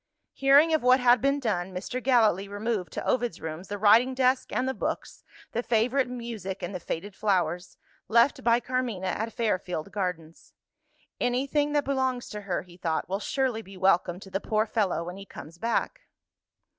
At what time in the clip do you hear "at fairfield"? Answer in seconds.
9.05-9.91